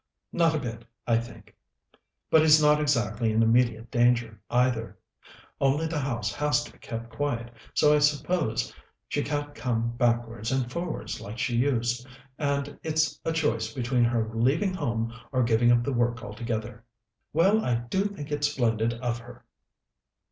[0.33, 1.55] "Not a bit, I think.
[2.31, 4.97] But he's not exactly in immediate danger, either.
[5.59, 8.73] Only the house has to be kept quiet, so I suppose
[9.09, 12.07] she can't come backwards and forwards like she used,
[12.39, 16.83] and it's a choice between her leaving home or giving up the work altogether."
[17.31, 19.45] "Well, I do think it's splendid of her!"